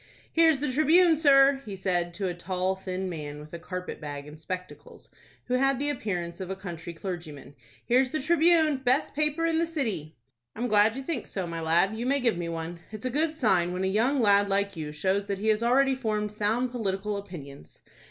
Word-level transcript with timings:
"Here's 0.33 0.57
the 0.57 0.71
'Tribune', 0.71 1.15
sir," 1.15 1.61
he 1.63 1.75
said 1.75 2.11
to 2.15 2.27
a 2.27 2.33
tall, 2.33 2.75
thin 2.75 3.07
man, 3.07 3.39
with 3.39 3.53
a 3.53 3.59
carpet 3.59 4.01
bag 4.01 4.27
and 4.27 4.41
spectacles, 4.41 5.09
who 5.45 5.53
had 5.53 5.77
the 5.77 5.91
appearance 5.91 6.41
of 6.41 6.49
a 6.49 6.55
country 6.55 6.91
clergyman. 6.91 7.53
"Here's 7.85 8.09
the 8.09 8.19
'Tribune,'—best 8.19 9.13
paper 9.13 9.45
in 9.45 9.59
the 9.59 9.67
city." 9.67 10.15
"I'm 10.55 10.67
glad 10.67 10.95
you 10.95 11.03
think 11.03 11.27
so, 11.27 11.45
my 11.45 11.61
lad. 11.61 11.95
You 11.95 12.07
may 12.07 12.19
give 12.19 12.35
me 12.39 12.49
one. 12.49 12.79
It's 12.91 13.05
a 13.05 13.11
good 13.11 13.35
sign 13.35 13.73
when 13.73 13.83
a 13.83 13.87
young 13.87 14.21
lad 14.23 14.49
like 14.49 14.75
you 14.75 14.91
shows 14.91 15.27
that 15.27 15.37
he 15.37 15.49
has 15.49 15.61
already 15.61 15.93
formed 15.93 16.31
sound 16.31 16.71
political 16.71 17.15
opinions." 17.15 17.81